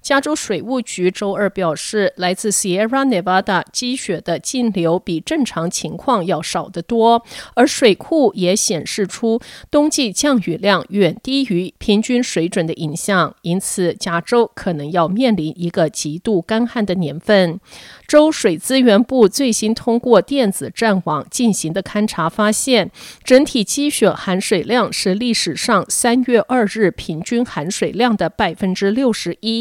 [0.00, 7.24] 加州水务局周二表示，来自 Sierra Nevada 积雪的径流比正常情况要少得多，
[7.54, 9.40] 而水库也显示出
[9.70, 17.60] 冬季降雨量远低于平均水准的影响，因此加州可能要面临一个极度干旱的年份。
[18.06, 22.90] 州水资源部最新通过电子战网进行的勘查发现，
[23.24, 29.55] 整体积雪含水量是历史上三月二日平均含水量的百分之六十一。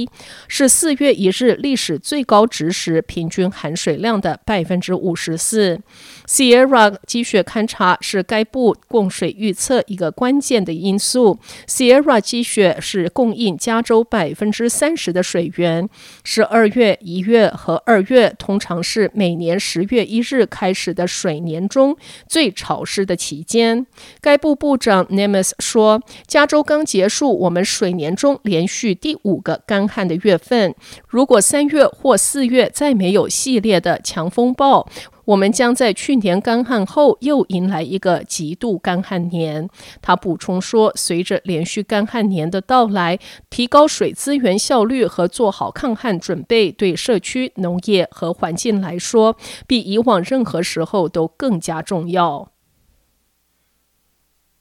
[0.48, 5.80] 是四月一日历史最高值时平均含水量的百分之五十四。
[6.28, 11.38] Sierra 积雪勘察是该部供水预测一个关键的因素。
[11.68, 15.88] Sierra 积雪是供应加州百分之三十的水源。
[16.24, 21.96] 十二月、一月和二月通常是每年十月一日开始的水年中
[22.28, 23.86] 最潮湿的期间。
[24.22, 30.74] 该部部长 Nemes 说：“加州刚结束我们水年中连续第五个干旱的月份。
[31.08, 34.88] 如果三月或四月再没有系列的强风暴，”
[35.26, 39.68] 我们将在去年干旱后又迎来一个极度干旱年。
[40.00, 43.18] 他补充说，随着连续干旱年的到来，
[43.50, 52.52] 提高水资源效率和做好抗旱准备，对社区、农业和环境来说，比以往任何时候都更加重要。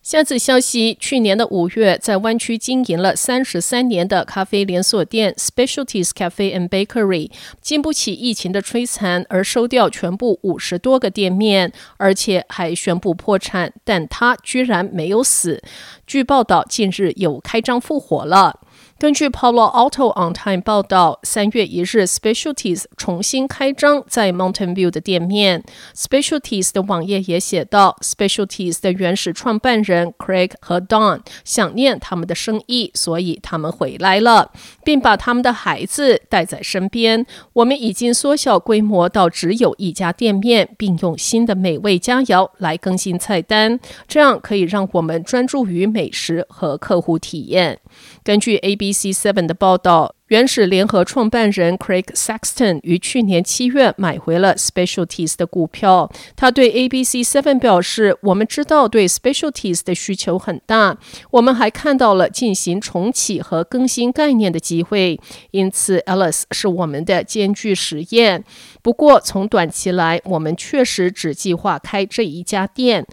[0.05, 7.31] 下次消息：去年的五月，在湾区经营了三十三年的咖啡连锁店 Specialties Cafe and Bakery，
[7.63, 13.73] 经不起疫情的摧残而收掉全部五十多个店面，而且还宣布破产。
[13.83, 15.63] 但他居然没有死。
[16.07, 18.61] 据报道，近日又开张复活了。
[18.97, 25.65] 根据 Paulo Alto On Time 报道，三月一日，Specialties 重新开张在 Mountain View 的店面。
[25.95, 34.53] Specialties 的网页也写道，Specialties 的原始创办人 Craig 和 Don 想念他们的生意，所以他们回来了，
[34.85, 37.27] 并把他们的孩子带在身边。
[37.55, 47.81] 我们已经缩小规模到只有一家店面，并用新的美味佳肴来更新菜单，这样可以让我们专注于美食和客户体验。
[48.23, 56.11] 根据 A B ABC7 的报道，原始联合创办人 Craig Sexton 于去年七月买回了 Specialties 的股票。
[56.37, 60.99] 他对 ABC7 表示：“我们知道对 Specialties 的需求很大，
[61.31, 65.19] 我们还看到了进行重启和更新概念的机会。
[65.53, 68.45] 因此，Alice 是我们的艰巨实验。
[68.83, 73.07] 不过，从短期来，我们确实只计划开这一家店。”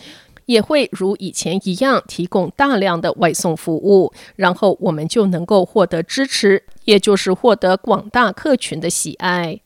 [0.51, 9.61] 也会如以前一样提供大量的外送服务，然后我们就能够获得支持，也就是获得广大客群的喜爱。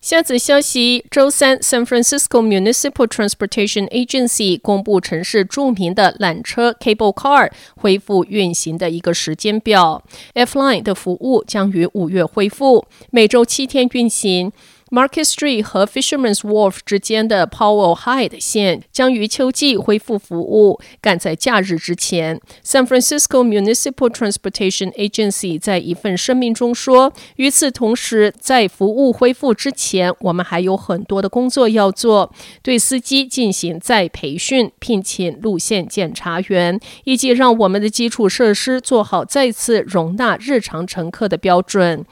[0.00, 10.04] 下则消息：周三，San Francisco Municipal Transportation Agency 公布城市著名的缆车 Cable Car 恢复运行的一个时间表。
[10.34, 14.52] F-Line 的服务将于五月恢复，每周七天运行。
[14.90, 22.40] Market Street 和 Fisherman's Wharf 之间的 Powell Hyde 线将于秋季恢复服务，赶在假日之前。
[22.64, 32.32] San Francisco Municipal Transportation Agency 在一份声明中说：“与此同时，在服务恢复之前，我们还有很多的工作要做，
[32.62, 42.06] 对司机进行再培训，聘请路线检查员，以及让我们的基础设施做好再次容纳日常乘客的标准。”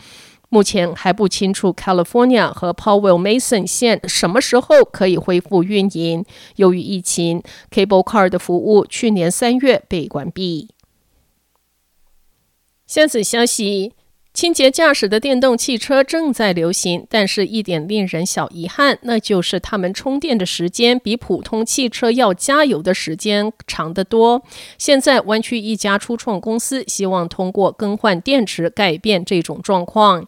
[0.48, 6.24] 目前还不清楚 California 和 Powell Mason 线什么时候可以恢复运营。
[6.56, 10.70] 由于疫情，Cable Car 的服务去年三月被关闭。
[12.86, 13.95] 下次消息。
[14.36, 24.42] 清洁驾驶的电动汽车正在流行，但是一点令人小遗憾，那就是它们充电的时间比普通汽车要加油的时间长得多。
[24.76, 30.26] 现在，湾区一家初创公司希望通过更换电池改变这种状况。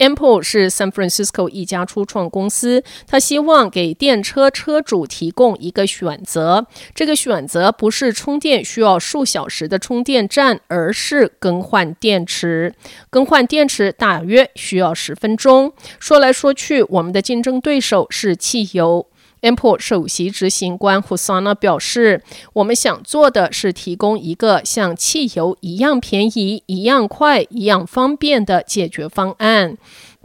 [0.00, 6.66] Ample 是 San Francisco 一家初创公司，他希望给电车车主提供一个选择。
[6.94, 12.74] 这个选择不是充电需要数小时的充电站，而是更换电池。
[13.10, 15.72] 更换电池大约需要十分钟。
[15.98, 19.06] 说来说去，我们的竞争对手是汽油。
[19.42, 22.22] Ample 首席执行官 Husana 表示
[22.54, 29.78] ：“我们想做的是提供一个像汽油一样便宜、一样快、一样方便的解决方案。”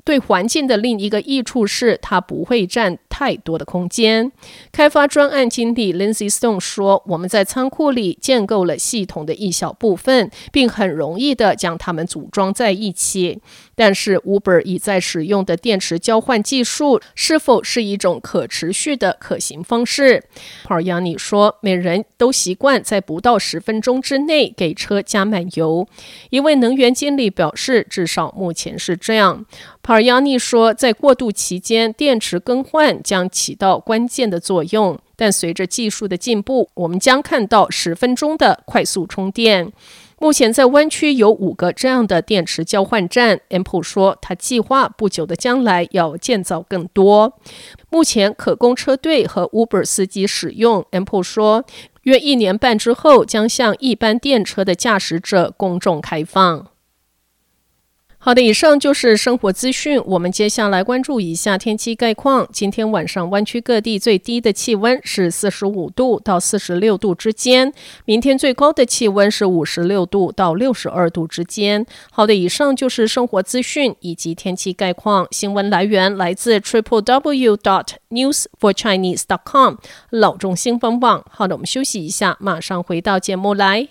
[0.03, 4.29] 对环境的另一个益处是，它不会占太多的空间。
[4.73, 13.39] 开发专案经理 Lindsay Stone 说：“我们在仓库里建构了系统的一小部分，并很容易地将它们组装在一起。
[13.73, 20.25] 但是，Uber 已在使用的电池交换技术是否是一种可持续的可行方式
[20.67, 25.87] ？”Paryani 说：“每人都习惯在不到十分钟之内给车加满油。”
[26.31, 29.45] 一位能源经理表示：“至少目前是这样。”
[29.81, 34.99] 帕尔亚尼说，在过渡期间，电池更换将起到关键的作用。
[35.15, 39.71] 但随着技术的进步，我们将看到十分钟的快速充电。
[40.19, 43.39] 目前在湾区有五个这样的电池交换站。
[43.49, 47.37] Ample 说，他计划不久的将来要建造更多。
[47.89, 50.85] 目前可供车队和 Uber 司机使用。
[50.91, 51.63] Ample 说，
[52.03, 56.67] 约一年半之后将向一般电车的驾驶者公众开放。
[58.25, 60.01] 好的，以上就是生活资讯。
[60.03, 62.49] 我们接下来关注一下天气概况。
[62.51, 67.71] 今天晚上湾区各地最低的气温是四十五度到四十六度之间，
[68.05, 71.85] 明天最高的气温是五十六度到六十二度之间。
[72.09, 75.27] 好的，以上就是生活资讯以及天气概况。
[75.29, 79.75] 新闻来源来自 triple w dot news for chinese dot com
[80.09, 81.23] 老中新闻网。
[81.29, 83.87] 好的，我们休息一下，马上回到节目来。